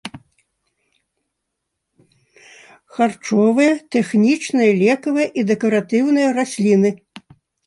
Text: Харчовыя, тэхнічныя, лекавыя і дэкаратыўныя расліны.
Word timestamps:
Харчовыя, 2.95 3.77
тэхнічныя, 3.97 4.73
лекавыя 4.83 5.27
і 5.43 5.45
дэкаратыўныя 5.53 6.29
расліны. 6.41 6.89